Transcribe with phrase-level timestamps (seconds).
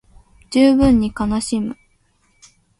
[0.49, 1.77] 十分に悲しむ